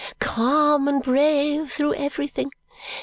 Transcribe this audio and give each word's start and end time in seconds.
Calm 0.19 0.87
and 0.87 1.03
brave 1.03 1.71
through 1.71 1.93
everything. 1.93 2.51